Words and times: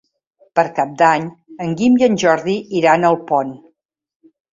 Per 0.59 0.63
Cap 0.77 0.93
d'Any 1.01 1.27
en 1.65 1.75
Guim 1.81 1.97
i 1.99 2.05
en 2.07 2.15
Jordi 2.23 2.55
iran 2.79 3.05
a 3.05 3.13
Alpont. 3.13 3.53